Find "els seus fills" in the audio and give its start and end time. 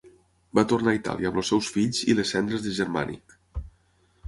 1.41-2.01